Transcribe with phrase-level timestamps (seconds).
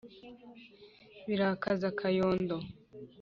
[1.27, 2.55] birakaza kayondo